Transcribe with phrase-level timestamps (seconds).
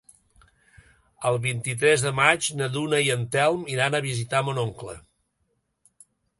[1.31, 4.99] El vint-i-tres de maig na Duna i en Telm iran a visitar mon oncle.